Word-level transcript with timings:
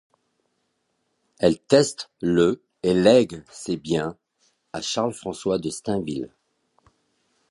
Elle 1.37 1.59
teste 1.59 2.09
le 2.21 2.63
et 2.81 2.95
lègue 2.95 3.43
ses 3.51 3.77
biens 3.77 4.17
à 4.73 4.81
Charles 4.81 5.13
François 5.13 5.59
de 5.59 5.69
Stainville. 5.69 6.33